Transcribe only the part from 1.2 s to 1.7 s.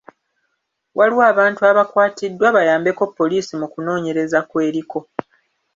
abantu